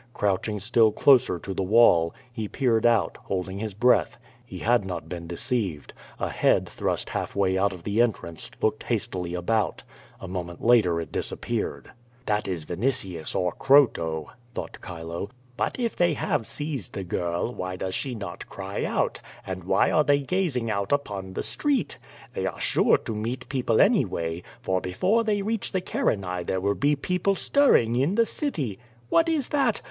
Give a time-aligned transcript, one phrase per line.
[0.15, 4.17] Crouch ing still closer to the wall, he peered out, holding his breath.
[4.43, 5.93] He had not been deceived.
[6.19, 9.83] A head thrust half way out of the entrance, looked hastily around.
[10.19, 11.91] A moment later it disap neared.
[12.25, 17.75] "That is Vinitius or Croto," thought Chilo, 'T)ut if they have seized the girl, why
[17.75, 21.99] does she not cry out, and why are they gazing out upon the street?
[22.33, 26.73] They are sure to meet people anywaj', for before they reach the Carinae there will
[26.73, 28.79] be people stirring in the city.
[29.09, 29.79] What is that!